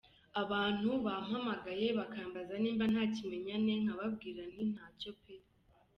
Abantu 0.41 0.89
bampamagaye 1.05 1.87
bakambaza 1.97 2.53
nimba 2.61 2.85
nta 2.93 3.03
kimenyane 3.15 3.71
nkababwira 3.81 4.41
nti 4.51 4.63
ntacyo 4.73 5.11
pee. 5.21 5.45